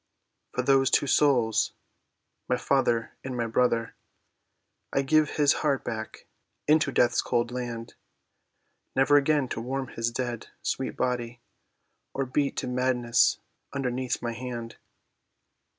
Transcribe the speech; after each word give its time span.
"For 0.55 0.63
these 0.63 0.89
two 0.89 1.05
souls—my 1.05 2.57
father 2.57 3.11
and 3.23 3.37
my 3.37 3.45
brother— 3.45 3.93
I 4.91 5.03
give 5.03 5.29
his 5.37 5.53
heart 5.61 5.83
back 5.83 6.25
into 6.67 6.91
death's 6.91 7.21
cold 7.21 7.51
land, 7.51 7.93
Never 8.95 9.15
again 9.17 9.47
to 9.49 9.61
warm 9.61 9.89
his 9.89 10.09
dead, 10.09 10.47
sweet 10.63 10.97
body, 10.97 11.39
Or 12.15 12.25
beat 12.25 12.57
to 12.57 12.67
madness 12.67 13.37
underneath 13.73 14.23
my 14.23 14.33
hand." 14.33 14.77